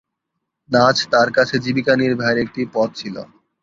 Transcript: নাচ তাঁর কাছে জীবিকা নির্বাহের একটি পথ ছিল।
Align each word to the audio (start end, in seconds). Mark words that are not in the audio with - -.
নাচ 0.69 0.97
তাঁর 1.11 1.29
কাছে 1.37 1.55
জীবিকা 1.63 1.93
নির্বাহের 2.01 2.37
একটি 2.43 2.61
পথ 2.73 2.89
ছিল। 2.95 3.15